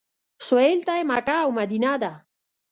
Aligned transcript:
سویل 0.47 0.79
ته 0.87 0.93
یې 0.99 1.03
مکه 1.11 1.35
او 1.43 1.49
مدینه 1.59 1.93
ده. 2.01 2.13